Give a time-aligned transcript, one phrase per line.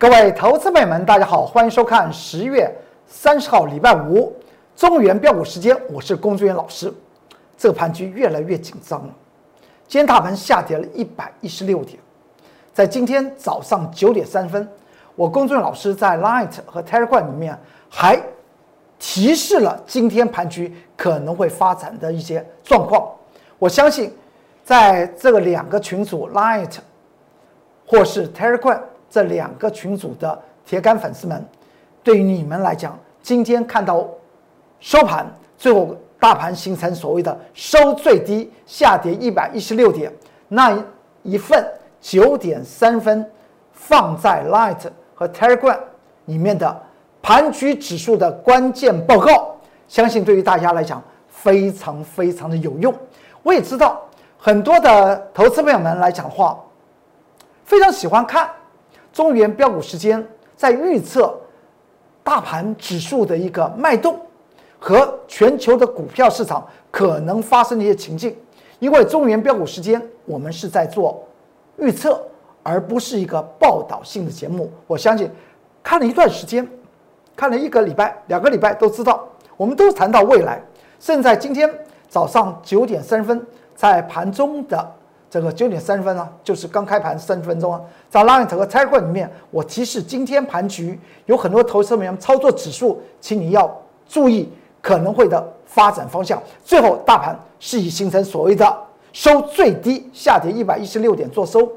[0.00, 2.72] 各位投资朋友们，大家好，欢迎收看十月
[3.08, 4.32] 三十号礼拜五
[4.76, 6.94] 中原标股时间，我是龚志远老师。
[7.56, 9.12] 这个盘局越来越紧张了，
[9.88, 11.98] 今天大盘下跌了一百一十六点，
[12.72, 14.70] 在今天早上九点三分，
[15.16, 17.58] 我龚志远老师在 Light 和 Telegram 里面
[17.88, 18.22] 还
[19.00, 23.04] 提示了今天盘局可能会发展的一些状况。
[23.58, 24.14] 我相信，
[24.64, 26.76] 在这个两个群组 Light
[27.84, 28.78] 或是 Telegram。
[29.10, 31.44] 这两个群组的铁杆粉丝们，
[32.02, 34.06] 对于你们来讲，今天看到
[34.80, 35.26] 收盘，
[35.56, 40.12] 最后大盘形成所谓的收最低，下跌一百一十六点，
[40.48, 40.76] 那
[41.22, 41.66] 一份
[42.00, 43.28] 九点三分
[43.72, 45.78] 放在 Light 和 Telegram
[46.26, 46.80] 里面的
[47.22, 49.56] 盘局指数的关键报告，
[49.88, 52.94] 相信对于大家来讲非常非常的有用。
[53.42, 54.00] 我也知道
[54.36, 56.58] 很多的投资朋友们来讲的话，
[57.64, 58.48] 非常喜欢看。
[59.12, 60.24] 中原标股时间
[60.56, 61.36] 在预测
[62.22, 64.20] 大盘指数的一个脉动
[64.78, 68.36] 和全球的股票市场可能发生的一些情境，
[68.78, 71.26] 因为中原标股时间我们是在做
[71.78, 72.20] 预测，
[72.62, 74.70] 而不是一个报道性的节目。
[74.86, 75.30] 我相信
[75.82, 76.68] 看了一段时间，
[77.34, 79.26] 看了一个礼拜、两个礼拜都知道，
[79.56, 80.62] 我们都谈到未来。
[80.98, 81.68] 现在今天
[82.08, 83.44] 早上九点三十分，
[83.74, 84.94] 在盘中的。
[85.30, 93.70] 这个九点三十分呢，就是刚开盘三十分钟啊，在 Line 和 tag 里面，我提示今天盘局有很多投资者们操作指数，请你要
[94.08, 94.48] 注意
[94.80, 96.42] 可能会的发展方向。
[96.64, 98.76] 最后大盘是以形成所谓的
[99.12, 101.70] 收最低下跌一百一十六点做收，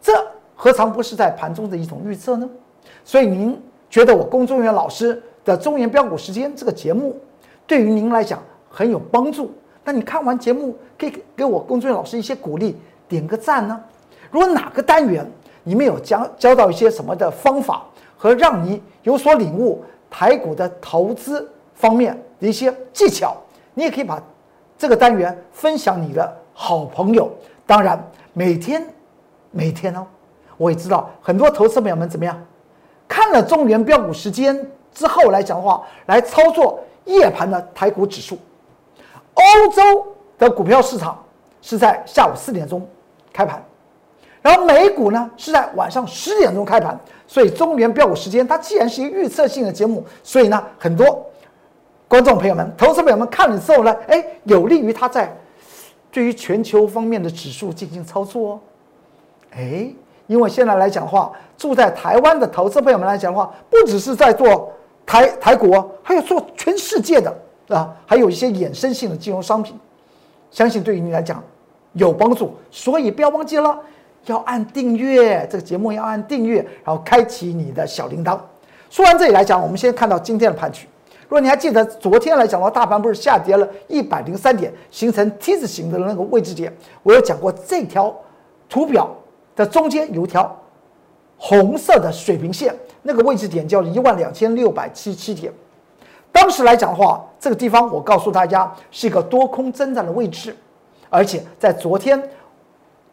[0.00, 0.12] 这
[0.54, 2.48] 何尝不是在盘中的一种预测呢？
[3.04, 7.14] 所以您觉得我龚中原老师的中原标股时间这个节目
[7.66, 9.52] 对于您来讲很有帮助？
[9.88, 12.76] 那你看完节目，可以给我龚俊老师一些鼓励，
[13.08, 13.82] 点个赞呢。
[14.30, 15.26] 如果哪个单元
[15.64, 17.82] 你们有教教到一些什么的方法
[18.14, 23.34] 和让你有所领悟台股的投资方面的一些技巧，
[23.72, 24.22] 你也可以把
[24.76, 27.32] 这个单元分享你的好朋友。
[27.66, 27.98] 当然，
[28.34, 28.86] 每天
[29.50, 30.06] 每天哦，
[30.58, 32.38] 我也知道很多投资朋友们怎么样，
[33.08, 38.38] 看了中原标股时间之后来讲的话，来操作夜盘的台股指数。
[39.38, 40.06] 欧洲
[40.38, 41.24] 的股票市场
[41.62, 42.86] 是在下午四点钟
[43.32, 43.62] 开盘，
[44.42, 46.98] 然后美股呢是在晚上十点钟开盘。
[47.26, 51.26] 所以中原标股时间，它既然是一个预测性的节目，所以呢，很多
[52.08, 55.30] 观众朋友们、投资朋友们看了之后呢，哎，有利于他在
[56.10, 58.60] 对于全球方面的指数进行操作哦。
[59.50, 59.92] 哎，
[60.26, 64.72] 因为现在来讲的话，住在台湾的投资朋友们来讲的话，不只是在做
[65.04, 65.70] 台台股，
[66.02, 67.30] 还有做全世界的。
[67.68, 69.78] 啊，还有一些衍生性的金融商品，
[70.50, 71.42] 相信对于你来讲
[71.92, 73.78] 有帮助，所以不要忘记了
[74.26, 78.38] 要按订阅这个节目，要按订阅，然后开启你的小铃铛。
[78.90, 80.86] 说完这里来讲，我们先看到今天的盘局。
[81.22, 88.14] 如果你还记得昨天来讲的话，大盘不是下跌了一百零三点，形成 T 字形的那个位置点，我有讲过这条
[88.66, 89.14] 图表
[89.54, 90.58] 的中间有一条
[91.36, 95.52] 红色的水平线，那个位置点叫一万两千六百七十七点。
[96.40, 100.54] 当时来讲的话，这个地方我告诉大家是一个多空征战的位置，
[101.10, 102.22] 而且在昨天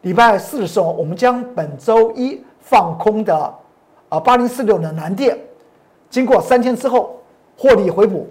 [0.02, 3.52] 礼拜四的时候，我们将本周一放空的
[4.08, 5.36] 啊八零四六的南电，
[6.08, 7.16] 经过三天之后
[7.58, 8.28] 获利回补，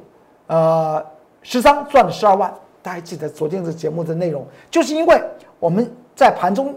[0.47, 1.05] 呃
[1.41, 2.53] 十张赚了十二万。
[2.81, 5.21] 大家记得昨天的节目的内容，就是因为
[5.59, 6.73] 我们在盘中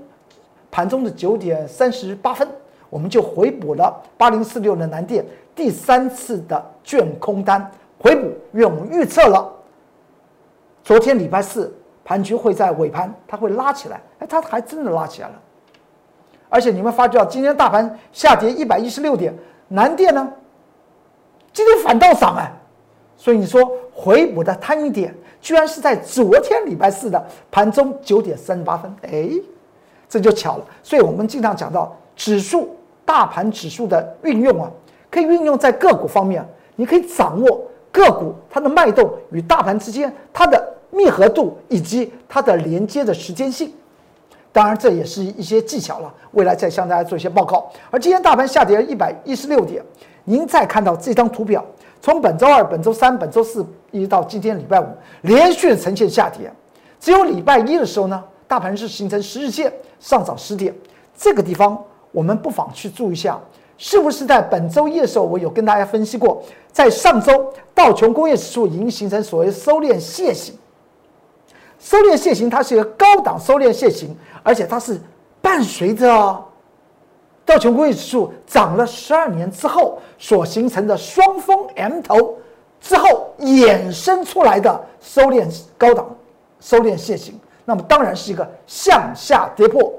[0.72, 2.48] 盘中的九点三十八分，
[2.90, 5.24] 我们就回补了八零四六的南电
[5.54, 7.70] 第三次的卷空单。
[8.00, 9.50] 回补，因为我们预测了，
[10.84, 15.34] 昨天礼拜四盘局会在尾盘，它会拉起来，哎，它还真的拉起来了。
[16.48, 19.34] 而且你们发觉到今天大盘下跌一百一十六点，
[19.69, 20.32] 南电呢，
[21.53, 22.50] 今天反倒涨哎，
[23.16, 23.60] 所以你说
[23.92, 29.28] 回补的摊一点，居然是在昨天礼拜四的盘中九点三十八分，哎，
[30.09, 30.65] 这就巧了。
[30.83, 32.74] 所以我们经常讲到指数、
[33.04, 34.71] 大盘指数的运用啊，
[35.10, 36.42] 可以运用在个股方面，
[36.77, 37.60] 你可以掌握。
[37.90, 43.72] 个股它的脉动与大盘之间它的密合度以及它的连接的时间性，
[44.52, 46.12] 当然这也是一些技巧了。
[46.32, 47.70] 未来再向大家做一些报告。
[47.90, 49.82] 而今天大盘下跌了一百一十六点，
[50.24, 51.64] 您再看到这张图表，
[52.00, 54.86] 从本周二、本周三、本周四一直到今天礼拜五，
[55.22, 56.50] 连续呈现下跌。
[57.00, 60.74] 只有礼拜一的时候呢，大盘是形成十日线上涨十点。
[61.16, 61.76] 这个地方
[62.12, 63.38] 我们不妨去注意一下。
[63.78, 66.42] 是不是在本周一的时候，我有跟大家分析过，
[66.72, 70.54] 在上周道琼工业指数已经形成所谓收敛楔形。
[71.78, 75.01] 收敛楔形它是一个高档收敛楔形，而且它是
[75.41, 76.45] 伴随着
[77.47, 82.36] 道琼工业指数涨了十二年之后所形成的双峰 M 头
[82.81, 85.48] 之后衍生出来的收敛
[85.78, 86.15] 高档
[86.60, 89.92] 收敛楔形，那么当然是一个向下跌破，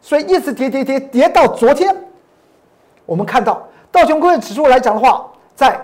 [0.00, 1.96] 所以一直跌跌跌跌到昨天，
[3.12, 5.78] 我们看到道琼工业指数来讲的话，在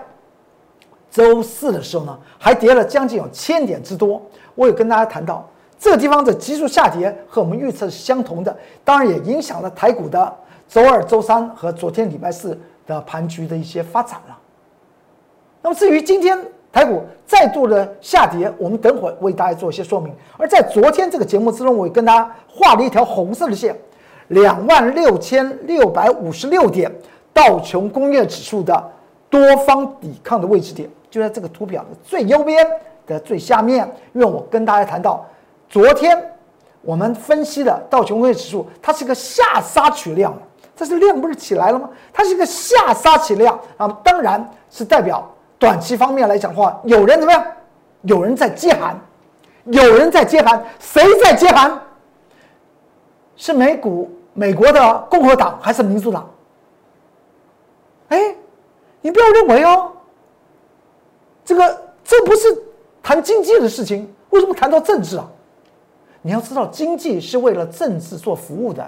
[1.11, 4.19] 周四的时候呢，还跌了将近有千点之多。
[4.55, 5.47] 我有跟大家谈到，
[5.77, 10.35] 这个地方的急速下跌和我们预测是相同的，当然也影响了台股的
[10.67, 14.35] 周二、周三和昨天礼拜四的盘局的一些发展了。
[15.61, 16.35] 那么至于今天
[16.73, 20.11] 台股再度的下跌，我们等会为大家做一些说明。
[20.35, 23.79] 而在昨天这个节目之中，我也跟大家画了一条红色的线，
[24.29, 26.91] 两万六千六百五十六点
[27.33, 28.91] 道琼工业指数的
[29.29, 30.89] 多方抵抗的位置点。
[31.09, 32.63] 就在这个图表的最右边
[33.07, 33.83] 的最下面，
[34.13, 35.25] 因为我跟大家谈到，
[35.67, 36.15] 昨天
[36.81, 40.31] 我们分析的道琼工业指数，它是个下杀取量，
[40.75, 41.89] 这是量不是起来了吗？
[42.13, 45.27] 它是一个下杀取量，那么当然是代表
[45.57, 47.43] 短期方面来讲的话，有人怎么样？
[48.03, 48.95] 有人在接盘，
[49.65, 51.75] 有人在接盘，谁在接盘？
[53.35, 56.29] 是美股美国的共和党还是民主党？
[58.09, 58.35] 哎，
[59.01, 59.93] 你不要认为哦。
[61.45, 62.63] 这个这不是
[63.01, 65.27] 谈经济的事情，为什么谈到政治啊？
[66.21, 68.87] 你要知道，经济是为了政治做服务的。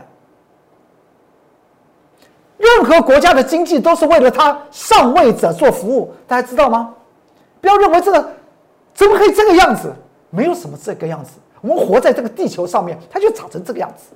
[2.58, 6.94] 任何国家的经济都是为了他上位者做服务，大家知道吗？
[7.60, 8.32] 不要认为这个
[8.94, 9.92] 怎么可以这个样子？
[10.30, 11.32] 没有什么这个样子。
[11.62, 14.14] 我们活在这个地球上面，它就长成这个样子。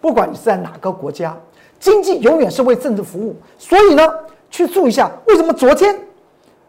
[0.00, 1.36] 不管你是在哪个国家，
[1.80, 3.34] 经济永远是为政治服务。
[3.58, 4.08] 所以呢，
[4.48, 5.98] 去注意一下，为什么昨天？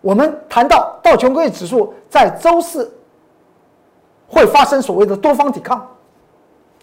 [0.02, 2.92] 我们谈到道琼工业指数在周四
[4.28, 5.88] 会发生所谓的多方抵抗，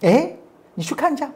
[0.03, 0.33] 哎，
[0.75, 1.29] 你去看一下，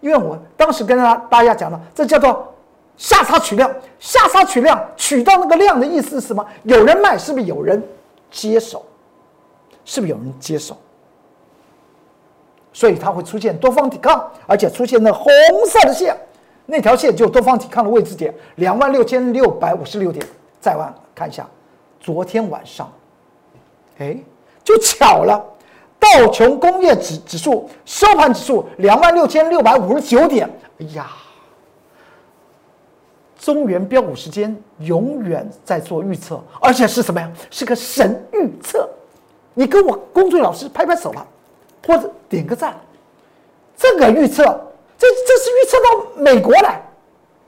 [0.00, 2.54] 因为我当时跟大大家讲了，这叫做
[2.96, 3.68] 下杀取量，
[3.98, 6.46] 下杀取量取到那个量的意思是什么？
[6.62, 7.82] 有人卖，是不是有人
[8.30, 8.84] 接手？
[9.84, 10.76] 是不是有人接手？
[12.72, 15.30] 所以它会出现多方抵抗，而且出现那红
[15.66, 16.16] 色的线，
[16.66, 20.24] 那条线就多方抵抗的位置点，两万六千六百五十六点。
[20.60, 21.46] 再往看一下，
[22.00, 22.90] 昨天晚上，
[23.98, 24.16] 哎，
[24.62, 25.44] 就巧了，
[25.98, 30.48] 道琼工业指指数收盘指数两万六千六百五十九点。
[30.78, 31.10] 哎呀，
[33.38, 37.28] 中原标股时间永远在做预测，而且是什么呀？
[37.50, 38.88] 是个神预测。
[39.54, 41.26] 你跟我工作老师拍拍手了，
[41.86, 42.74] 或者点个赞。
[43.76, 44.44] 这个预测，
[44.98, 46.80] 这这是预测到美国来，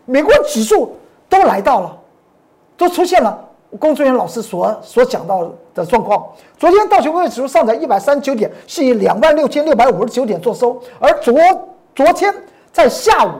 [0.04, 0.96] 美国指数
[1.28, 2.00] 都来到了。
[2.76, 3.48] 都出现了
[3.78, 6.26] 工作人员老师所所讲到的状况。
[6.58, 10.82] 昨天道琼工业指数上涨一百三十九点，是以两万六千六百五十九点做收。
[10.98, 11.32] 而昨
[11.94, 12.34] 昨天
[12.72, 13.30] 在下午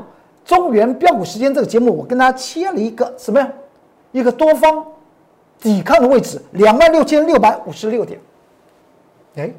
[0.44, 3.52] 中原标股时间这个节目，我跟大家切了一个什么呀？
[4.12, 4.86] 一个多方
[5.60, 8.20] 抵抗的位置，两万六千六百五十六点。
[9.34, 9.52] 哎，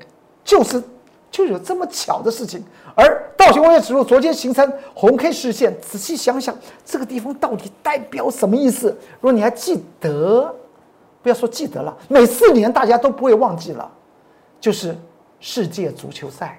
[0.45, 0.81] 就是
[1.35, 2.63] 就有这么巧的事情。
[2.95, 8.87] 而道琼工业指数昨天形成红 K 视线，仔细想想，这个地方到底代表什么意思？
[9.19, 10.55] 如果你还记得，
[11.21, 13.91] 不要说记得了，每四年大家都不会忘记了，
[14.61, 14.97] 就是
[15.41, 16.57] 世界足球赛。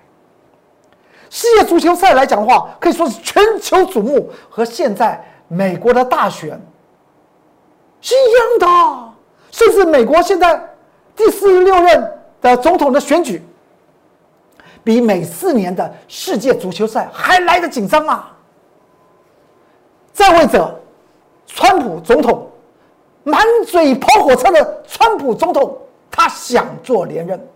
[1.30, 6.60] 世界足球赛来讲的话，可以说是全球瞩目，和现在美国的大选
[8.02, 9.12] 是一样的，
[9.50, 10.62] 甚至美国现在
[11.16, 12.12] 第四十六任
[12.42, 13.42] 的总统的选举。
[14.86, 18.32] 比每四年的世界足球赛还来得紧张啊！
[20.12, 20.72] 在位者，
[21.44, 22.48] 川普总统，
[23.24, 25.76] 满嘴跑火车的川普总统，
[26.08, 27.48] 他想做连任，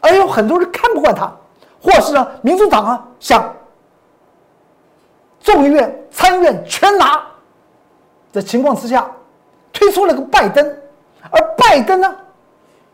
[0.00, 1.32] 而有很多人看不惯他，
[1.80, 3.54] 或是呢，民主党啊想
[5.38, 7.24] 众议院、参议院全拿
[8.32, 9.08] 的情况之下，
[9.72, 10.66] 推出了个拜登，
[11.30, 12.12] 而拜登呢，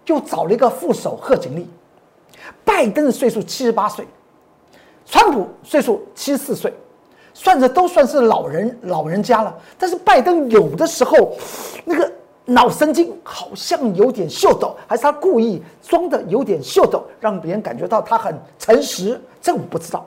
[0.04, 1.66] 又找了一个副手贺锦丽。
[2.64, 4.06] 拜登的岁数七十八岁，
[5.04, 6.72] 川普岁数七十四岁，
[7.34, 9.54] 算着都算是老人老人家了。
[9.78, 11.36] 但是拜登有的时候，
[11.84, 12.12] 那个
[12.44, 19.20] 脑神经好像有点秀逗，还是他故意装的有点秀逗，让别人感觉到他很诚实。
[19.40, 20.04] 这我不知道。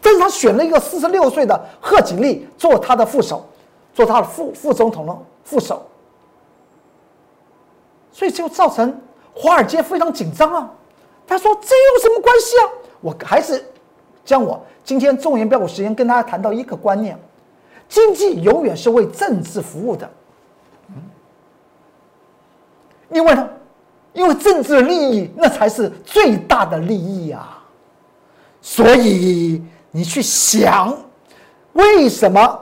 [0.00, 3.46] 但是他选了一个四十六岁的贺锦丽做他的副手，
[3.94, 5.86] 做他的副副总统的副手，
[8.10, 9.00] 所以就造成
[9.32, 10.70] 华尔街非常紧张啊。
[11.32, 12.64] 他说：“这有什么关系啊？
[13.00, 13.64] 我还是
[14.22, 17.18] 将我今天重点标股时间跟大家谈到一个观念：
[17.88, 20.10] 经济永远是为政治服务的。
[20.90, 20.96] 嗯，
[23.08, 23.48] 因为呢，
[24.12, 27.64] 因为政治的利益那才是最大的利益啊。
[28.60, 30.94] 所以你去想，
[31.72, 32.60] 为什么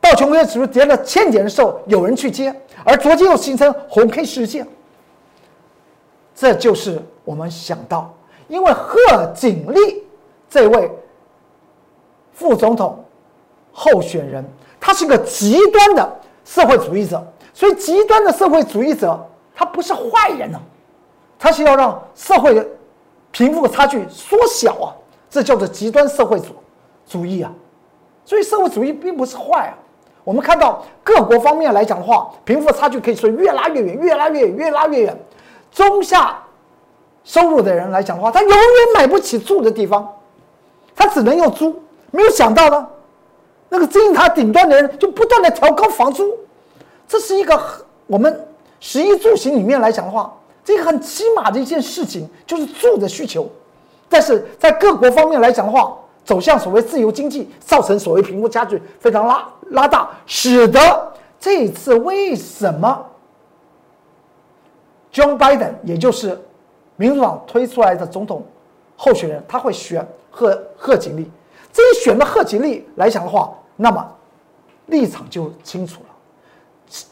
[0.00, 4.66] 道琼斯指数跌了千点的时候有人去接，而昨天又形成红 K 事件？
[6.34, 6.98] 这就是
[7.30, 8.12] 我们想到，
[8.48, 8.98] 因为贺
[9.32, 10.02] 锦丽
[10.48, 10.90] 这位
[12.32, 13.04] 副总统
[13.70, 14.44] 候选人，
[14.80, 19.16] 他是个极端的社会主义者，所以极端的社会主义者
[19.54, 20.60] 他不是坏人呢，
[21.38, 22.68] 他是要让社会
[23.30, 24.90] 贫富差距缩小啊，
[25.30, 26.46] 这叫做极端社会主
[27.06, 27.52] 主义啊，
[28.24, 29.78] 所以社会主义并不是坏啊。
[30.24, 35.16] 我们看到各国方面来讲的话，贫富差距可以说越拉越远，越拉越远，越拉越远。
[35.70, 36.36] 中下
[37.24, 38.58] 收入的人来讲的话，他永远
[38.94, 40.08] 买不起住的地方，
[40.94, 41.82] 他只能用租。
[42.10, 42.86] 没有想到呢，
[43.68, 46.36] 那个金字塔顶端的人就不断的调高房租，
[47.06, 47.60] 这是一个
[48.06, 48.48] 我们
[48.80, 50.32] 食衣住行里面来讲的话，
[50.64, 53.48] 这个很起码的一件事情，就是住的需求。
[54.08, 63.06] 但是在各国方面来讲的话，走向所谓自由经济，造成所谓贫富差距非常拉拉大，使得这一次为什么
[65.12, 66.36] ？John Biden，也就是
[67.00, 68.44] 民主党推出来的总统
[68.94, 71.30] 候选人，他会选贺贺锦丽。
[71.72, 74.06] 这一选了贺锦丽来讲的话，那么
[74.88, 76.08] 立场就清楚了。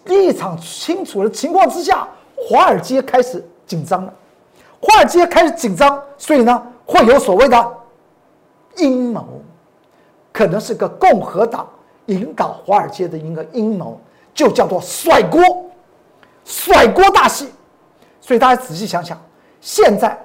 [0.04, 4.12] 立场清楚的情况之下，华尔街开始紧张了。
[4.78, 7.76] 华尔街开始紧张，所以呢，会有所谓的
[8.76, 9.40] 阴谋，
[10.30, 11.66] 可能是个共和党
[12.06, 13.98] 引导华尔街的一个阴谋，
[14.34, 15.40] 就叫做甩锅，
[16.44, 17.48] 甩锅大戏。
[18.20, 19.18] 所以大家仔细想想，
[19.60, 20.18] 现在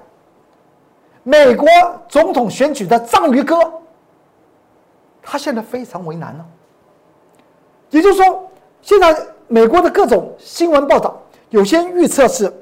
[1.22, 1.68] 美国
[2.08, 3.56] 总统选举的章鱼哥，
[5.22, 6.46] 他现在非常为难了。
[7.90, 8.50] 也就是说，
[8.82, 9.16] 现在
[9.48, 12.52] 美国的各种新闻报道，有些预测是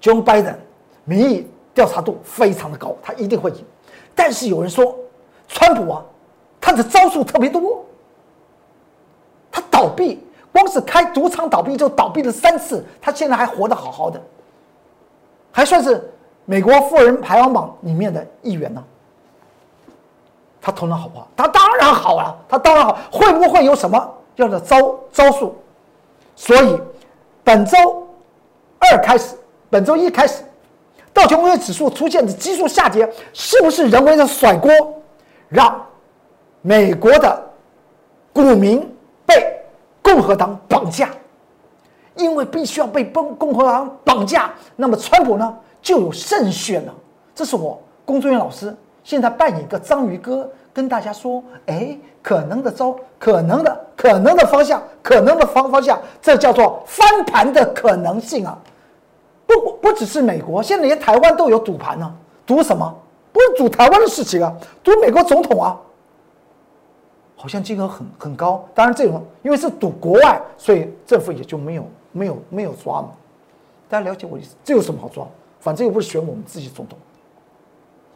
[0.00, 0.56] ，Joe Biden
[1.04, 3.64] 民意调查度非常的高，他一定会赢。
[4.14, 4.96] 但是有人说，
[5.48, 6.04] 川普啊，
[6.60, 7.84] 他的招数特别多，
[9.50, 10.22] 他倒闭。
[10.52, 14.18] 光是开赌场倒闭就倒闭了三次，他现在还活得好好的，
[15.56, 16.12] 还算是
[16.44, 18.84] 美国富人排行榜里面的一员呢。
[20.60, 21.26] 他头脑好不好？
[21.34, 22.98] 他当然好了，他当然好。
[23.10, 24.76] 会不会有什么样的招
[25.10, 25.56] 招数？
[26.34, 26.78] 所以
[27.42, 28.06] 本周
[28.78, 29.34] 二开始，
[29.70, 30.44] 本周一开始，
[31.10, 34.70] 道琼斯指数出现的急速下跌，是不是人为的甩锅，
[35.48, 35.82] 让
[36.60, 37.50] 美国的
[38.34, 38.94] 股民
[39.24, 39.58] 被？
[40.02, 41.08] 共和党绑架，
[42.16, 46.94] 因为必须要被共共和党绑架，那么川普呢就有胜选了。
[47.34, 58.58] 这是我工作人员老师现在扮演一个章鱼哥，跟大家说：哎，可能的招，可能的可能的方向，可能的方方向，这叫做翻盘的可能性啊！
[59.46, 62.14] 不不只是美国，现在连台湾都有赌盘呢。
[62.44, 62.94] 赌什么？
[63.32, 65.78] 不是赌台湾的事情啊，赌美国总统啊。
[67.38, 71.84] 好像金额很很高，当然这种因为是赌国外，所以政府也就没有
[72.16, 73.10] 没有没有抓嘛。
[73.88, 74.56] 大家了解我意思？
[74.64, 75.26] 这有什么好抓？
[75.60, 76.98] 反正又不是选我们自己总统。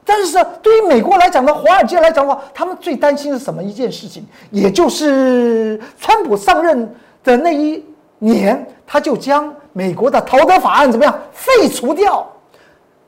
[0.04, 4.24] 但是对于美国来讲呢，华尔街来讲的话，他们最担心是什么一件事情？
[4.50, 6.92] 也就是川普上任
[7.22, 7.84] 的那一
[8.18, 12.26] 年，他就将美国的陶德法案怎么样废除掉？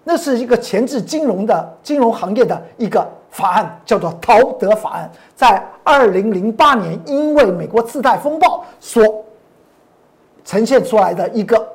[0.05, 3.07] 那是一个前置金融的金融行业的一个。
[3.33, 9.25] 法案叫做陶德法案，在二零零八年因为美国次贷风暴所
[10.45, 11.67] 呈现出来的一个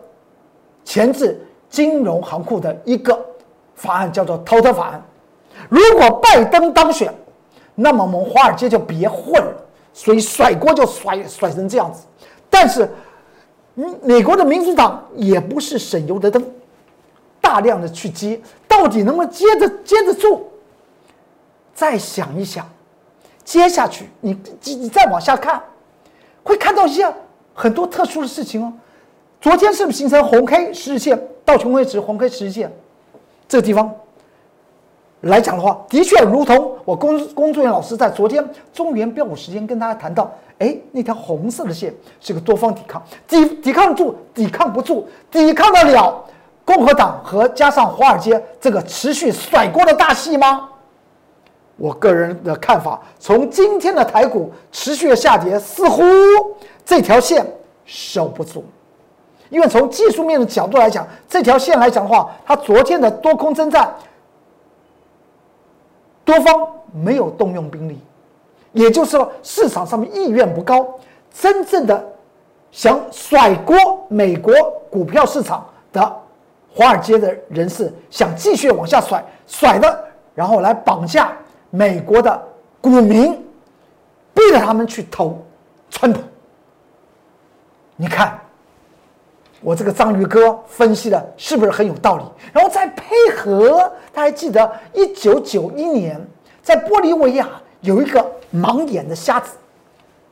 [0.83, 3.19] 前置金融行库的一个
[3.75, 5.03] 法案，叫做陶德法案。
[5.69, 7.13] 如果拜登当选，
[7.75, 9.53] 那么我们华尔街就别混了，
[9.93, 12.05] 所以甩锅就甩甩成这样子。
[12.50, 12.89] 但是，
[14.01, 16.43] 美国的民主党也不是省油的灯，
[17.41, 20.47] 大量的去接，到底能不能接着接得住？
[21.75, 22.67] 再想一想，
[23.43, 25.62] 接下去你你你再往下看，
[26.43, 27.07] 会看到一些
[27.57, 28.71] 很多特殊的事情哦。
[29.41, 32.71] 昨天是不是形成红 K 十日线到琼位置红 K 十日线
[33.49, 33.91] 这个地方
[35.21, 46.23] 来讲的话，的确如同我工工作人员老师在昨天中原标股时间跟大家谈到，哎，那条红色的线是个多方抵抗，抵抵抗住，抵抗不住，抵抗得了
[46.63, 50.69] 共和党和加上华尔街这个持续甩锅的大戏吗？
[51.77, 56.03] 我个人的看法，从今天的台股持续的下跌，似乎
[56.84, 57.46] 这条线
[57.86, 58.65] 守不住。
[59.50, 63.96] 因为从技术面的角度来讲，这条线来讲的话，它昨天的多空征战，
[66.25, 67.98] 多方没有动用兵力，
[68.74, 70.86] 也就是说市场上面意愿不高，
[71.31, 72.05] 真正的
[72.72, 73.77] 想甩锅
[74.10, 74.53] 美国
[74.89, 76.22] 股票市场的
[76.74, 80.03] 华尔街的人士，想继续往下甩，甩的，
[80.36, 81.31] 然后来绑架。
[81.69, 82.41] 美国的
[82.81, 83.33] 股民
[84.33, 85.43] 逼着他们去投
[85.89, 86.21] 川普。
[87.95, 88.39] 你看，
[89.62, 92.24] 我这个章鱼哥分析的是不是很有道理？
[92.53, 96.24] 然后再配合，他还记得一九九一年
[96.62, 97.50] 在玻利维亚
[97.81, 99.57] 有一个盲眼的瞎子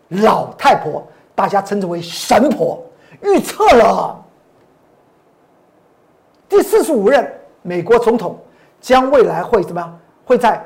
[0.09, 2.79] 老太婆，大家称之为神婆，
[3.21, 4.23] 预测了
[6.47, 7.27] 第四十五任
[7.63, 8.39] 美国总统
[8.79, 9.99] 将未来会怎么样？
[10.23, 10.63] 会在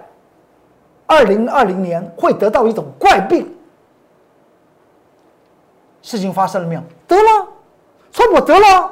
[1.09, 3.51] 二零二零年会得到一种怪病。
[6.03, 6.81] 事情发生了没有？
[7.07, 7.47] 得了，
[8.11, 8.91] 川普得了，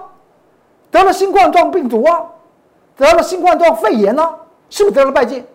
[0.90, 2.26] 得了新冠状病毒啊，
[2.96, 4.28] 得了新冠状肺炎呢，
[4.72, 5.46] 是不是得了败病？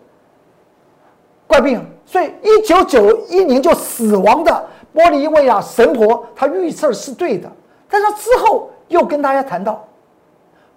[1.45, 1.85] 怪病。
[2.05, 4.65] 所以一九九一年就死亡的
[4.95, 7.51] 玻利维亚神婆，她预测是对的。
[7.89, 9.85] 但是之后又跟大家谈到，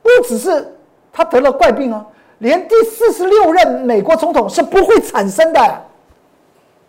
[0.03, 0.77] 不只是
[1.13, 2.05] 他得了怪病啊，
[2.39, 5.61] 连第四十六任美国总统是不会产生的。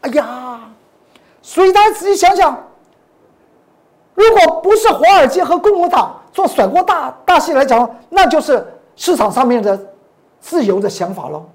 [0.02, 0.60] 哎呀，
[1.42, 2.64] 所以大家仔细想想。
[4.14, 9.80] 如果不是华尔街和共和党做甩锅大大戏来讲，那就是市场上面的
[10.40, 11.46] 自由的想法喽。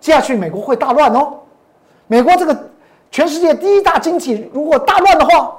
[0.00, 1.34] 接下去美国会大乱哦，
[2.06, 2.56] 美国这个
[3.10, 5.54] 全世界第一大经济，如果大乱的话，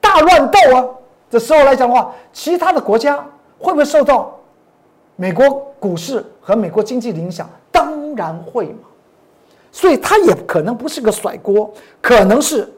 [0.00, 0.84] 大乱斗啊
[1.30, 3.24] 的时候来讲的话，其他的国家
[3.60, 4.33] 会不会受到
[5.16, 7.48] 美国股市和美国经济的影响？
[7.70, 8.88] 当然会嘛。
[9.72, 12.70] 所以它也可能不是个甩锅，可能是。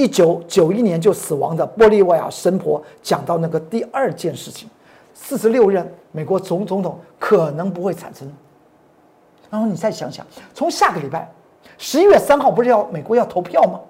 [0.00, 4.70] 一九九一年就死亡的玻利维亚神婆讲到那个第二件事情，
[5.12, 8.32] 四十六任美国总总统可能不会产生。
[9.50, 11.28] 然后你再想想，从下个礼拜
[11.78, 13.80] 十一月三号不是要美国要投票吗？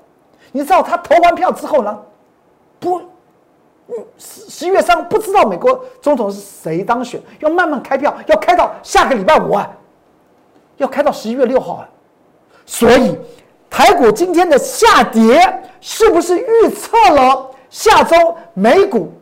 [0.50, 1.98] 你知道他投完票之后呢，
[2.80, 3.02] 不，
[4.18, 9.70] 十十一月三不知道美国总统是谁当选，要慢慢开票，要开到下个礼拜五啊，
[10.76, 11.88] 要开到十一月六号啊，
[12.66, 13.16] 所以。
[13.70, 19.12] 台股今天的下跌，是不是预测了下周美股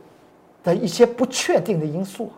[0.62, 2.30] 的一些不确定的因素？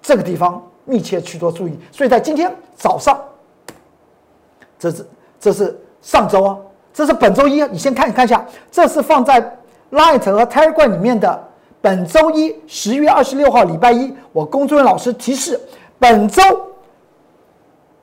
[0.00, 1.76] 这个地方密切去做注意。
[1.90, 3.20] 所以在今天早上，
[4.78, 5.06] 这是
[5.40, 6.56] 这是上周啊，
[6.94, 9.40] 这是本周一啊，你先看一看下，这是放在
[9.92, 11.48] Light 和 Telegram 里面的
[11.80, 15.60] 本周一十月二十六号礼拜一，我工作人员老师提示，
[15.98, 16.42] 本周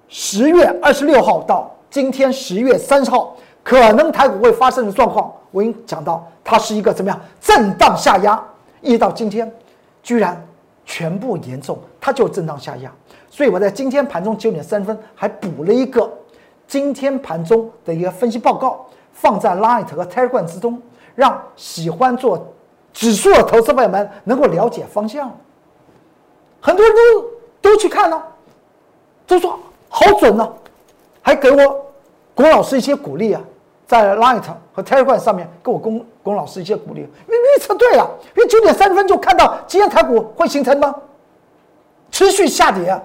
[0.08, 1.75] 十月二十六号到。
[1.89, 8.39] 今天十月三十号，可能台股会发生的状况，我已经讲到，它是一个怎么样震荡下压，
[8.82, 9.52] 一直到今天，
[10.04, 10.39] 居然
[10.86, 12.91] 全部严重，它就震荡下压。
[13.28, 16.08] 所以我在今天盘中九点三分还补了一个
[16.67, 20.80] 今天盘中的一个分析报告，放在 Light 和 Telegram 之中，
[21.20, 22.48] 让喜欢做
[22.94, 25.30] 指数的投资朋友们能够了解方向。
[26.62, 28.26] 很多人都都去看了，
[29.28, 30.50] 都说好准呢。
[31.22, 31.86] 还给我
[32.34, 33.42] 龚老师一些鼓励啊，
[33.86, 40.96] 在 Light 和 Telegram 上面给我龚龚老师一些鼓励，预预测对了，因为九点三十分就看到今天台股会形成吗？
[42.12, 42.98] 持续下跌，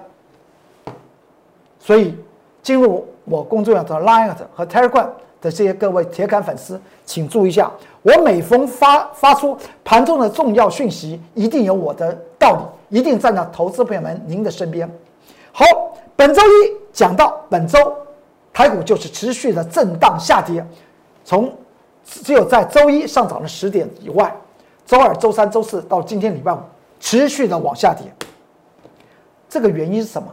[1.79, 2.17] 所以
[2.63, 5.09] 进入我工作人员的 Light 和 Telegram
[5.45, 14.89] 的这些各位铁杆粉丝，请注意一下，我每逢发发出盘中的重要讯息，一定有我的道理，一定站在投资朋友们您的身边。
[15.51, 15.63] 好，
[16.15, 17.79] 本周一讲到本周。
[18.51, 20.65] 台股就是持续的震荡下跌，
[21.25, 21.53] 从
[22.05, 24.33] 只有在周一上涨了十点以外，
[24.85, 26.59] 周二、周三、周四到今天礼拜五
[26.97, 28.05] 持续的往下跌。
[29.49, 30.29] 这个原因是什么？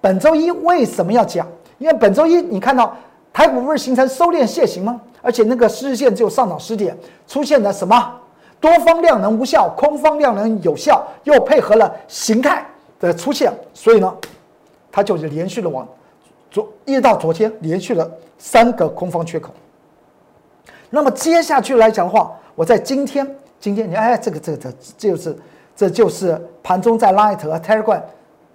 [0.00, 1.46] 本周一为什么要讲？
[1.78, 2.96] 因为本周一你看到
[3.32, 5.00] 台股不是形成收敛楔形吗？
[5.22, 8.18] 而且那个十日线只有上涨十点，出现了什么？
[8.60, 12.64] 多方量能无效，空方量能有效，又配合了形态
[13.00, 14.14] 的出现，所以呢，
[14.90, 15.88] 它就是连续的往。
[16.50, 19.50] 昨一直到昨天，连续了三个空方缺口。
[20.90, 23.26] 那么接下去来讲的话，我在今天，
[23.58, 25.36] 今天你哎，这个这个这就是
[25.74, 28.02] 这就是盘中在 Light 和 Telegram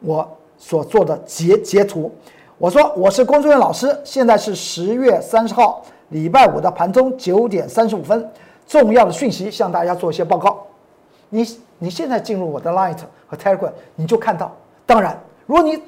[0.02, 2.14] 我所做的截截图。
[2.60, 8.28] 我说我是工作人员老师，现在是十月三十号礼拜五的盘中九点三十五分，
[8.66, 10.66] 重要的讯息向大家做一些报告。
[11.30, 11.46] 你
[11.78, 14.52] 你现在进入我的 Light 和 Telegram，你就看到。
[14.88, 15.16] 当然，
[15.46, 15.80] 如果你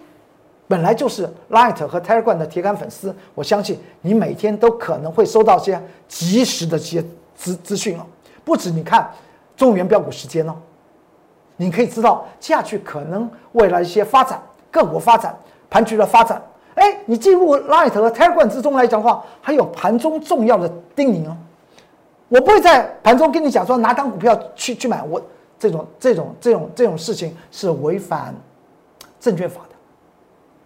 [0.68, 7.04] 本来就是 Light 和 Telegram 的铁杆粉丝，我相信你每天都可能会收到些及时的些
[7.36, 8.06] 资资讯哦。
[8.46, 9.10] 不止你看
[9.58, 10.54] 中原标股时间哦，
[11.58, 15.36] 你可以知道接下去可能未来一些发展、各国发展、
[15.68, 16.40] 盘局的发展。
[16.76, 21.36] 哎，你进入 Light 和 Telegram 之中来讲的话，还有盘中重要的叮咛哦。
[22.28, 25.22] 我不会在盘中跟你讲说拿档股票去去买，我
[25.58, 28.34] 这种这种这种这种事情是违反
[29.20, 29.76] 证券法的。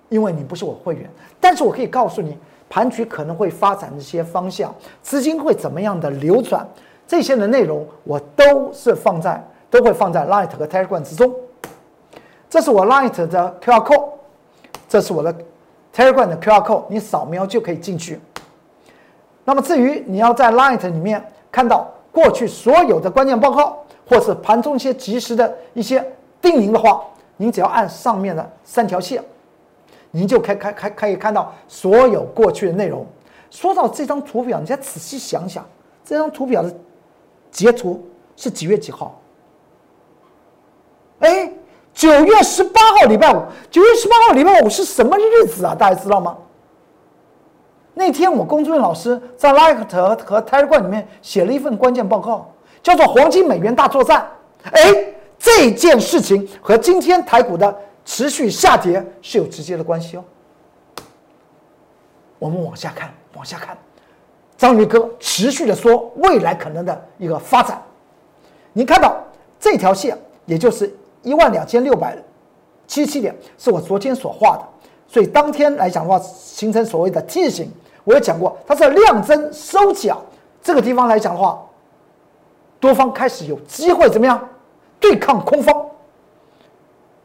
[0.10, 1.10] 因为你不是我会员。
[1.40, 2.38] 但是我可以告诉你，
[2.70, 6.68] 盘局可能会发展一些方向，资金会怎么样的流转，
[7.08, 11.34] 这些的内容我都是放在都会放在 Light 和 Telegram 之中。
[12.50, 14.10] 这是我 Light 的 QR code，
[14.88, 15.36] 这是我的
[15.94, 18.20] Telegram 的 QR code，你扫描就可以进去。
[19.46, 23.78] 那么至于你要在 Light 里面看到过去所有的关键报告，
[24.08, 26.04] 或是盘中一些及时的一些
[26.42, 27.04] 定盈的话，
[27.38, 29.24] 您只要按上面的三条线，
[30.12, 33.06] 您就可以可可以看到所有过去的内容。
[33.52, 35.64] 说到这张图表，你再仔细想想，
[36.04, 36.74] 这张图表的
[37.52, 38.04] 截图
[38.36, 39.20] 是几月几号？
[41.94, 43.42] 九月十八号，礼拜五。
[43.70, 45.76] 九月十八号，礼拜五是什么日子啊？
[45.76, 46.36] 大家知道吗？
[47.94, 49.78] 那天我龚俊老师在 Light
[50.26, 52.52] 和 Telegram 里面写了一份关键报告，
[52.82, 54.28] 叫做“黄金美元大作战”。
[54.72, 54.82] 哎，
[55.38, 60.24] 这件事情和今天台股的持续下跌是有直接的关系哦。
[62.40, 63.78] 我们往下看，往下看，
[64.58, 67.80] 章鱼哥持续的说未来可能的一个发展。
[68.74, 69.24] 您看到
[69.60, 70.92] 这条线，也就是。
[71.24, 72.16] 一万两千六百
[72.86, 74.64] 七七点是我昨天所画的，
[75.08, 77.72] 所以当天来讲的话，形成所谓的 T 型。
[78.04, 80.22] 我也讲过，它是量增收脚，
[80.62, 81.66] 这个地方来讲的话，
[82.78, 84.50] 多方开始有机会怎么样
[85.00, 85.86] 对抗空方。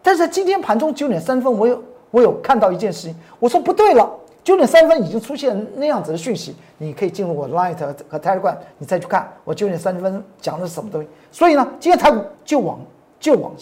[0.01, 1.83] 但是今天盘中九点三分，我有
[2.13, 4.09] 我有看到一件事情，我说不对了，
[4.45, 7.77] 九点三分已经出现那样子的讯息，你可以进入我 Light
[8.09, 11.09] 和 Telegram，你再去看我九点三十分讲的是什么东西。
[11.33, 12.79] 所以呢，今天台股就往
[13.19, 13.53] 就往。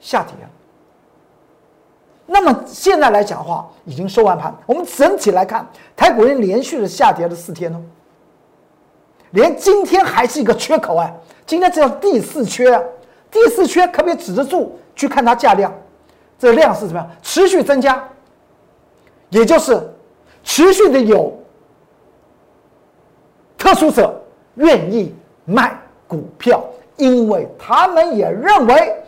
[0.00, 0.50] 下跌了。
[2.32, 4.54] 那么现在来讲的话，已经收完盘。
[4.64, 7.82] 我们整体来看，台股人连续的下跌了四天哦，
[9.32, 11.12] 连今天还是一个缺口哎，
[11.44, 12.80] 今天这叫第四缺啊，
[13.32, 14.78] 第四缺可不可以止得住？
[14.94, 15.72] 去看它价量，
[16.38, 17.10] 这量是什么样？
[17.20, 18.08] 持续增加，
[19.30, 19.82] 也就是
[20.44, 21.36] 持续的有
[23.58, 24.14] 特殊者
[24.54, 25.12] 愿意
[25.44, 26.64] 卖股票，
[26.96, 28.99] 因为他们也认为。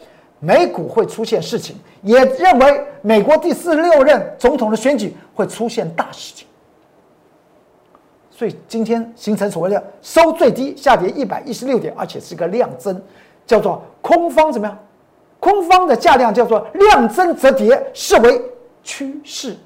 [0.45, 6.49] 美股会出现事情，也认为美国第四十六任总统的选举会出现大事情，
[8.29, 13.01] 所以今天形成所谓的收最低下跌一百一十六点，而且是个量增，
[13.47, 14.77] 叫做空方怎么样？
[15.39, 18.43] 空方的价量叫做量增则跌，视为
[18.83, 19.57] 趋势。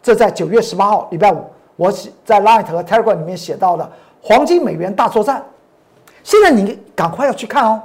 [0.00, 1.42] 这在九月十八号礼拜五，
[1.74, 3.90] 我写在 Light 和 Telegram 里面写到的
[4.22, 5.44] 黄金美元大作战，
[6.22, 7.82] 现在你赶快要去看哦。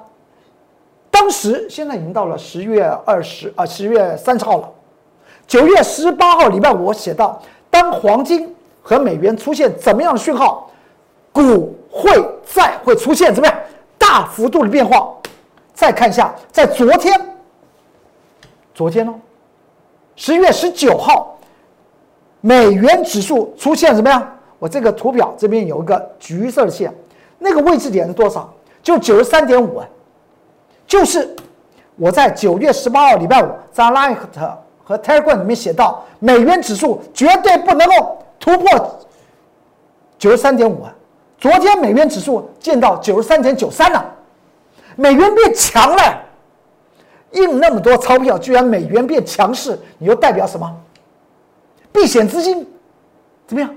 [1.14, 4.70] 当时现在已经到了十月二十啊，十月三十号了。
[5.46, 10.72] 九月十八号礼拜五，我写到，当黄金和美元出现怎么样的讯号，
[11.32, 12.12] 股会
[12.44, 13.56] 再会出现怎么样
[13.96, 15.14] 大幅度的变化。
[15.72, 17.14] 再看一下，在昨天，
[18.74, 19.14] 昨天呢，
[20.16, 21.38] 十月十九号，
[22.42, 24.36] 美元指数出现怎么样？
[24.58, 26.92] 我这个图表这边有一个橘色的线，
[27.38, 28.52] 那个位置点是多少？
[28.82, 29.80] 就九十三点五。
[30.94, 31.28] 就是
[31.96, 34.16] 我在九月十八号礼拜五在 Light
[34.84, 39.00] 和 Telegram 里面写到，美元指数绝对不能够突破
[40.20, 40.94] 九十三点五啊！
[41.40, 44.06] 昨天美元指数见到九十三点九三了，
[44.96, 46.22] 美元变强了，
[47.32, 50.72] 印那么多钞票，居然美元变强势，你又代表什么？
[51.92, 52.68] 避险资金
[53.48, 53.76] 怎么样？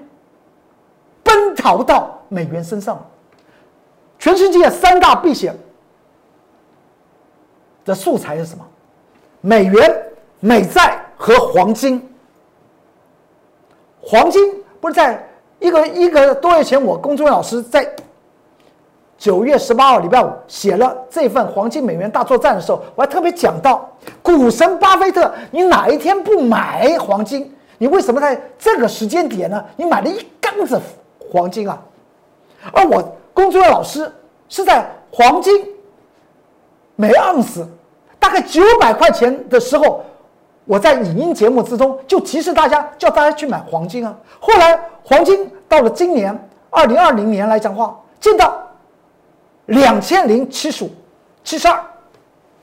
[1.22, 3.02] 奔逃到美元身上，
[4.18, 5.56] 全世界三大避险。
[7.86, 8.62] 的素材是什么？
[9.40, 10.02] 美元、
[10.40, 12.02] 美债和黄金。
[14.02, 14.42] 黄金
[14.80, 15.24] 不是在
[15.60, 17.88] 一个一个多月前，我龚忠老师在
[19.16, 23.88] 九月十八号礼拜五写了这份黄金美元大作战的时候，我还特别讲到，
[24.22, 27.54] 股神巴菲特，你哪一天不买黄金？
[27.78, 29.64] 你为什么在这个时间点呢？
[29.76, 30.80] 你买了一缸子
[31.30, 31.80] 黄金啊？
[32.72, 34.10] 而我龚忠老师
[34.48, 35.75] 是在黄金。
[36.96, 37.68] 每盎司
[38.18, 40.04] 大概九百块钱的时候，
[40.64, 44.16] 我在影音节目之中就提示大家，叫大家去买黄金啊。
[44.40, 46.36] 后来黄金到了今年
[46.70, 48.66] 二零二零年来讲话，见到
[49.66, 50.90] 两千零七十五、
[51.44, 51.80] 七十二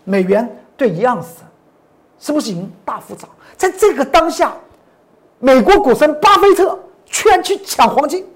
[0.03, 1.43] 美元兑一盎司，
[2.19, 3.29] 是不是已经大幅涨？
[3.55, 4.53] 在这个当下，
[5.39, 8.27] 美国股神巴菲特居然去抢黄金。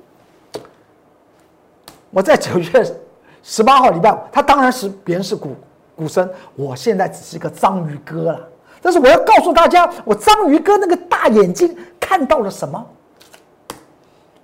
[2.12, 2.95] 我在九月
[3.43, 5.55] 十八号礼拜五，他当然是别人是股。
[5.97, 8.47] 股神，我现在只是一个章鱼哥了。
[8.81, 12.86] 但是我要告诉大家，我章鱼哥那个大眼睛看到了什么？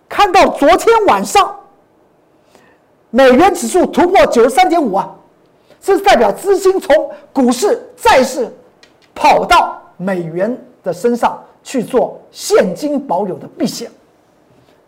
[0.09, 1.55] 看到昨天晚上
[3.09, 5.15] 美元指数突破九十三点五啊，
[5.79, 8.51] 这是代表资金从股市、债市
[9.13, 13.89] 跑到美元的身上去做现金保有的避险。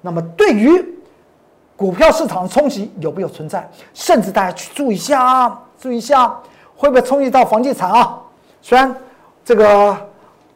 [0.01, 0.83] 那么对于
[1.75, 3.69] 股票市场的冲击有没有存在？
[3.93, 6.39] 甚至大家去注意一下啊，注意一下
[6.75, 8.21] 会不会冲击到房地产啊？
[8.61, 8.95] 虽然
[9.43, 9.97] 这个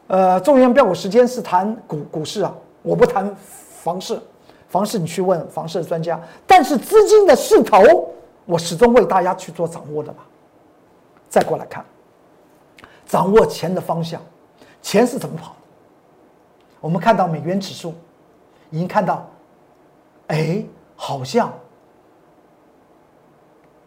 [0.06, 4.20] 呃中原标股时间是谈股股市啊，我不谈房市，
[4.68, 6.20] 房市你去问房市的专家。
[6.46, 8.12] 但是资金的势头，
[8.44, 10.24] 我始终为大家去做掌握的吧。
[11.28, 11.84] 再过来看，
[13.06, 14.20] 掌握钱的方向，
[14.82, 15.54] 钱是怎么跑？
[16.80, 17.94] 我们看到美元指数，
[18.70, 19.28] 已经看到，
[20.28, 20.64] 哎。
[21.02, 21.50] 好像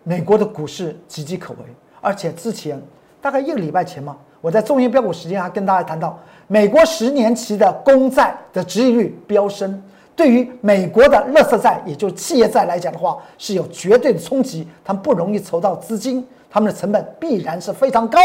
[0.01, 1.59] 美国的股市岌岌可危，
[2.03, 2.79] 而且之前
[3.19, 9.81] 大概一个礼拜前嘛，我在中原标股时间还跟大家谈到，美国十年期的公债的殖利率飙升，
[10.15, 18.19] 对于美国的垃圾债，也就是企业债来讲的话，是有绝对的冲击，他们不容易筹到资金，他们的成本必然是非常高。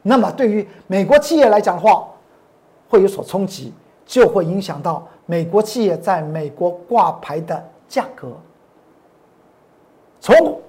[0.00, 2.06] 那么对于美国企业来讲的话，
[2.88, 3.74] 会有所冲击，
[4.06, 7.62] 就会影响到美国企业在美国挂牌的。
[7.88, 8.28] 价格
[10.20, 10.60] 从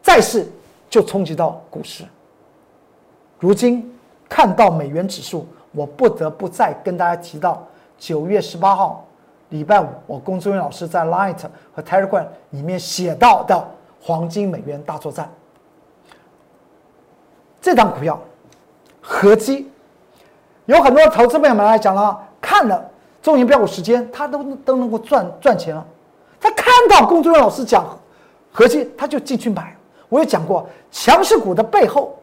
[0.00, 0.46] 债市
[0.96, 2.04] 就冲击到股市。
[3.38, 3.94] 如今
[4.26, 7.62] 看到美元指数，我不得不再跟大家提到
[7.98, 9.04] 九月十八号
[9.50, 11.36] 礼拜五，我龚志远老师在 Light
[11.74, 13.62] 和 Telegram 里面写到的
[14.00, 15.30] 黄金美元大作战。
[17.60, 18.18] 这张股票
[19.02, 19.70] 合计
[20.64, 22.82] 有很多投资朋友们来讲了，看了
[23.20, 25.86] 中银标股时间，他都都能够赚赚钱了。
[26.40, 27.84] 他看到龚忠元老师讲
[28.50, 29.75] 合计，他就进去买。
[30.08, 32.18] 我有讲过，强势股的背后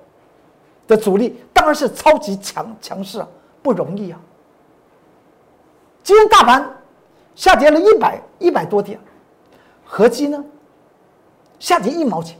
[0.88, 3.28] 的主力当然是超级强强势啊，
[3.62, 4.19] 不容易啊。
[6.04, 6.69] 今天大盘
[7.36, 9.00] 下跌了一百一百多点，
[9.86, 10.43] 合计呢
[11.60, 12.38] 下跌一毛钱。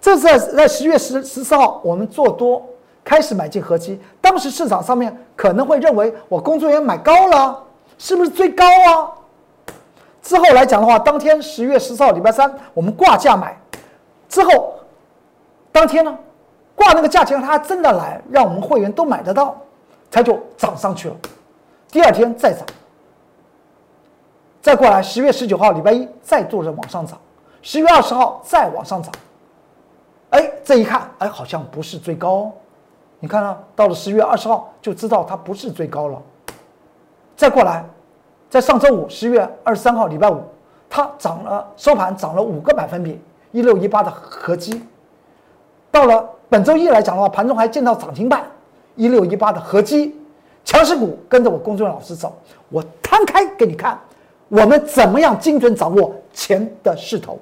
[0.00, 2.64] 这是在在十月十十四号，我们做多
[3.04, 7.62] 开始买进合计，当时市场上面可能会认为我工作人员买高了，
[7.98, 9.12] 是不是最高啊？
[10.22, 13.59] 之后来讲的话，当天十月十四号礼拜三，我们挂价买，
[14.30, 14.72] 之后
[15.70, 16.16] 当天呢，
[16.74, 19.54] 挂那个价钱，它真的来，让我们会员都买得到，
[20.10, 21.16] 它就涨上去了。
[21.88, 22.64] 第二天再涨，
[24.62, 27.18] 再过来十月十九号礼拜一再做着往上涨，
[27.60, 29.12] 十月二十号再往上涨，
[30.30, 32.50] 哎，这一看，哎，好像不是最高，
[33.18, 36.22] 你看啊，到了十月二十号就知道它不是最高了，
[37.36, 37.84] 再过来。
[38.48, 40.42] 在上周五，十月二十三号，礼拜五，
[40.88, 43.20] 它涨了，收盘涨了五个百分比，
[43.52, 44.82] 一六一八的合击。
[45.90, 48.44] 到了本周一来讲的话，盘中还见到涨停板，
[48.96, 50.16] 一六一八的合击。
[50.62, 52.36] 强势股跟着我公众老师走，
[52.68, 53.98] 我摊开给你看，
[54.48, 57.38] 我们怎么样精准掌握钱的势头。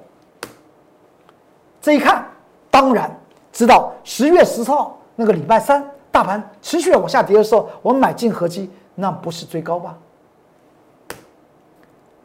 [1.81, 2.25] 这一看，
[2.71, 3.13] 当然
[3.51, 9.97] 知道十月十号那个礼拜三，大盘持续往下跌的时候，我们买进合击，那不是最高吧？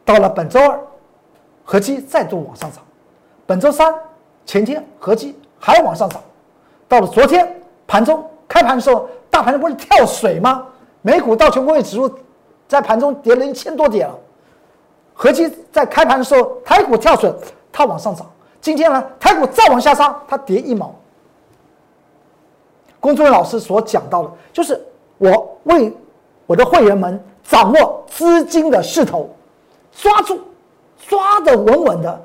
[0.05, 0.79] 到了本周二，
[1.65, 2.81] 合计再度往上涨。
[3.45, 3.93] 本周三、
[4.45, 6.21] 前天合计还往上涨。
[6.87, 10.65] 到了昨天盘中开盘的时候，大盘不是跳水吗？
[11.01, 12.11] 美股道琼工业指数
[12.67, 14.15] 在盘中跌了一千多点了。
[15.13, 17.33] 合计在开盘的时候，台股跳水，
[17.71, 18.25] 它往上涨。
[18.59, 20.93] 今天呢，台股再往下杀，它跌一毛。
[22.99, 24.83] 龚作人老师所讲到的，就是
[25.19, 25.93] 我为
[26.47, 29.29] 我的会员们掌握资金的势头。
[29.91, 30.41] 抓住，
[31.07, 32.21] 抓的稳稳的，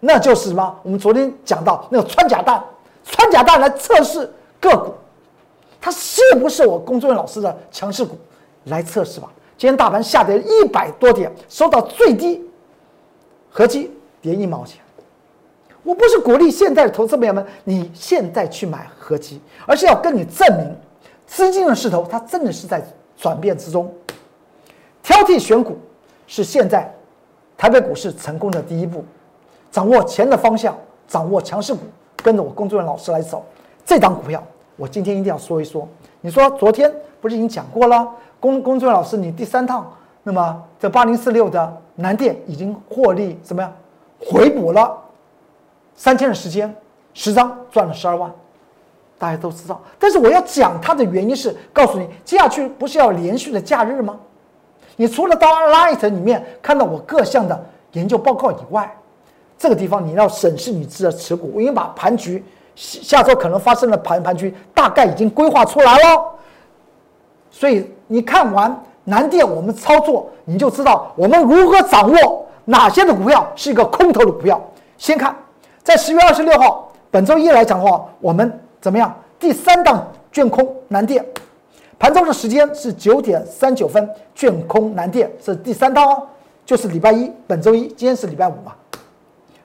[0.00, 0.80] 那就是什么？
[0.82, 2.62] 我们昨天讲到那个穿甲弹，
[3.04, 4.30] 穿甲弹来测试
[4.60, 4.94] 个股，
[5.80, 8.16] 它是不是我工作人员老师的强势股？
[8.64, 9.30] 来测试吧。
[9.56, 12.44] 今天大盘下跌一百多点，收到最低，
[13.50, 14.80] 合计跌一毛钱。
[15.82, 20.76] 我不是鼓励现在的投资朋友们，你现在去买合集，而是要跟你证明，
[21.26, 22.80] 资金的势头它真的是在
[23.16, 23.92] 转变之中，
[25.02, 25.76] 挑剔选股。
[26.30, 26.94] 是现在
[27.56, 29.02] 台北股市成功的第一步，
[29.70, 30.76] 掌握钱的方向，
[31.06, 31.80] 掌握强势股，
[32.16, 33.44] 跟着我工作人员老师来走。
[33.84, 34.42] 这张股票，
[34.76, 35.86] 我今天一定要说一说。
[36.20, 38.08] 你说昨天不是已经讲过了？
[38.40, 39.90] 工工作人员老师，你第三趟，
[40.22, 43.72] 那么这八零四六的南电已经获利怎么样？
[44.20, 44.96] 回补了
[45.94, 46.74] 三天的时间，
[47.14, 48.32] 十张赚了十二万，
[49.18, 49.80] 大家都知道。
[49.98, 54.18] 但是我要讲它的原因是告诉你，接下去不是要连续的假日吗？
[54.96, 58.92] 你除了到 Light 里面看到我各项的研究报告以外，
[59.58, 61.50] 这个地方你要审视你自己的持股。
[61.54, 62.42] 我已经把盘局
[62.74, 66.24] 下周可能发生的盘盘局大概已经规划出来了，
[67.50, 74.60] 所以你看完南电我们操作，你就知道我们如何掌握哪些的股票是一个空头的股票。
[74.96, 75.34] 先看
[75.82, 79.12] 在十月二十六号本周一来讲的话，我们怎么样？
[79.40, 81.24] 第三档卷空南电
[81.98, 86.22] 盘中的时间是九点三九分，卷空南电是第三档哦，
[86.64, 88.72] 就是礼拜一，本周一，今天是礼拜五嘛。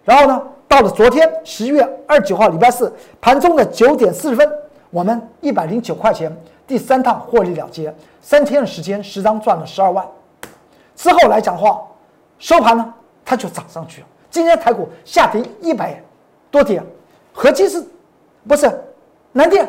[0.04, 4.52] 然后呢，到了昨天十一月二十九号礼拜四盘中的九点四十分，
[4.90, 6.36] 我们一百零九块钱
[6.68, 10.06] 第三趟获利了结，三天的时间十张赚了十二万。
[10.96, 11.82] 之后来讲话，
[12.38, 14.08] 收盘呢它就涨上去了。
[14.30, 16.02] 今天台股下跌一百
[16.52, 16.84] 多点，
[17.32, 17.82] 合计是，
[18.48, 18.70] 不是
[19.32, 19.68] 南电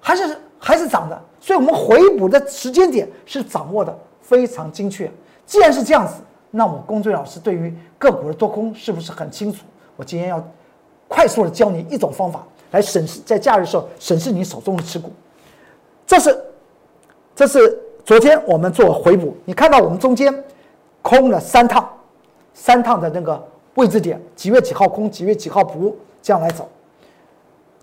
[0.00, 5.08] 还是还是涨的，所以我们回补的时间点是掌握的非常精确。
[5.46, 6.14] 既然是这样子。
[6.50, 9.64] 那我龚俊老师对于个股的多空是不是很清楚？
[9.96, 10.42] 我今天要
[11.06, 15.10] 快速的教你一种方法来审视，在假日时候审视你手中的持股。
[16.06, 16.44] 这是
[17.34, 20.32] 这是昨天我们做回补，你看到我们中间
[21.02, 21.88] 空了三趟，
[22.54, 26.68] 三趟的那个位置点，几月几号空，几月几号补，这样来走。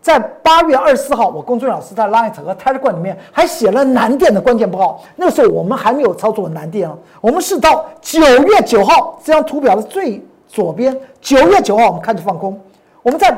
[0.05, 5.01] 在八月二十四号，我龚俊老师在 Light 和 Telegram 里面还写了南电的关键报告。
[5.15, 12.55] 那个时候我们还没有操作南电啊，我们是到九月九号这张图表的最左边，九月九号我们开始放空。
[13.01, 13.35] 我们在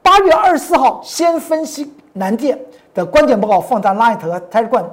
[0.00, 2.56] 八月二十四号先分析南电
[2.94, 4.84] 的关键报告，放在 Light 和 Telegram，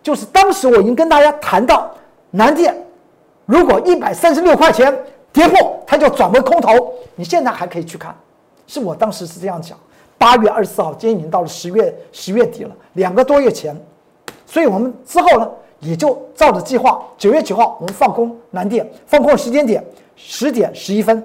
[0.00, 1.90] 就是当时我已经跟大家谈到
[2.30, 2.72] 南电，
[3.46, 4.96] 如果一百三十六块钱
[5.32, 6.70] 跌破，它就转为空头。
[7.16, 8.14] 你现在还可以去看，
[8.68, 9.76] 是我当时是这样讲。
[10.18, 13.76] 八月二十四号，今天已经到了十月十月底了，两个多月前，
[14.46, 15.50] 所以我们之后呢，
[15.80, 19.84] 也就照着计划，九月九号我们放空南电，放空时间点
[20.16, 21.22] 十点十一分，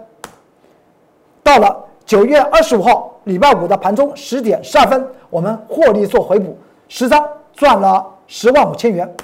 [1.42, 6.58] 到了九月二十五号礼拜五的盘中十点十二分，我们获利做回补，
[6.90, 9.16] 十张赚了十万五千元，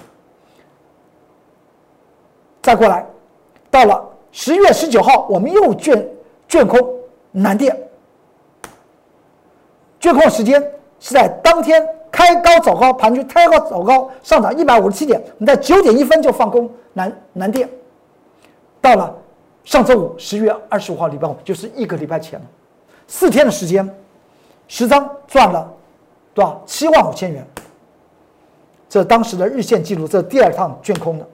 [2.62, 3.06] 再过来，
[3.70, 6.08] 到了十月十九号，我们又卷
[6.48, 6.80] 卷空
[7.32, 7.78] 南电。
[10.00, 10.62] 最空时间
[11.00, 15.20] 是在当天开高走高，盘区开高走高，上涨一百五十七点。
[15.40, 17.70] 我们在九点一分就放空南南电，
[18.82, 19.14] 到了
[19.64, 22.46] 上周五十月二十五号礼拜五，就是一个礼拜前了，
[23.08, 23.88] 四天的时间，
[24.68, 25.72] 十张赚了
[26.34, 26.62] 多少？
[26.66, 27.46] 七万五千元。
[28.90, 31.28] 这当时的日线记录，这第二趟卷空的。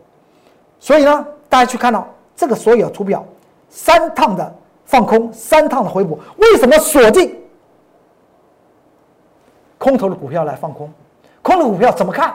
[0.80, 3.23] 所以呢，大家去看到这个所有图表，
[3.69, 4.54] 三趟的
[4.86, 7.42] 放空，三趟的回补，为什么锁定？
[9.84, 10.89] 空头的股票来放空，
[11.41, 12.32] 空的股票怎么看？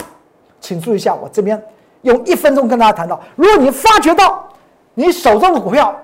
[0.60, 1.58] 请注意一下，我这边
[2.02, 4.46] 用一分钟跟大家谈到：如果你发觉到
[4.92, 5.98] 你手中的股票，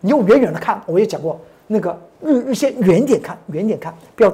[0.00, 4.30] 你用远远的看，我也讲过，那个日日线远点看，远点看，不要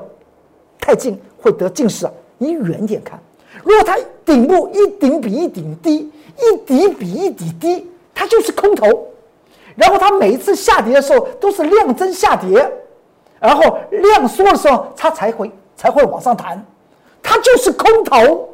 [0.80, 2.12] 太近会得近视啊。
[2.36, 3.16] 你远点看，
[3.62, 8.88] 如果它顶部一顶比一顶低，一底比一底低，它就是空头。
[9.76, 12.68] 然后它每一次下跌的时候都是量增下跌，
[13.38, 15.48] 然后量缩的时候它才会。
[15.76, 16.64] 才会往上弹，
[17.22, 18.48] 它就是空头，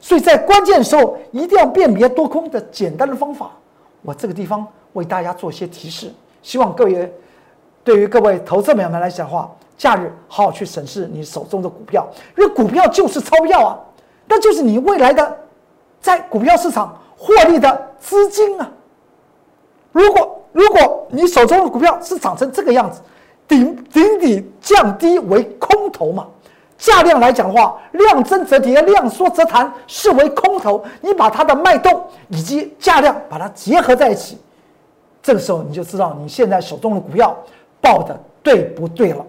[0.00, 3.50] 所以在关键时候一定要辨别多空的简单的方法。
[4.02, 7.12] 我这个地方为大家做一些提示，希望各位
[7.82, 13.78] 对于各位投资朋友们来讲的话，假日好好去审视你手中的股票，因为股票就是钞票啊，
[14.26, 15.36] 那就是你未来的
[16.00, 18.70] 在股票市场获利的资金啊。
[19.92, 23.00] 如果如果你手中的股票是长成这个样子，
[23.48, 26.26] 顶顶底降低为空头嘛？
[26.80, 30.82] 价量来讲的话，量增则跌，量缩则弹，视为空头。
[31.02, 34.38] 你把它的脉动以及价量把它结合在一起，
[35.22, 37.36] 这个时候你就知道你现在手中的股票
[37.82, 39.24] 报的对不对了。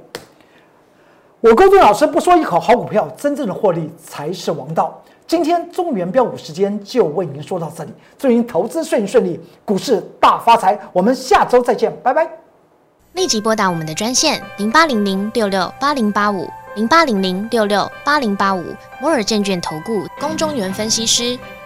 [1.42, 4.98] 我公众老师不说一口好股票，真正的获利才是王道。
[5.28, 10.80] 今天中原标股时间就为您说到这里，祝您投资顺顺利，股市大发财。
[10.94, 12.30] 我们下周再见，拜拜。
[13.14, 16.48] 立即拨打我们的专线零八零零六六八零八五。
[16.74, 21.38] 零八零零六六八零八五摩尔证券投顾龚中原分析师，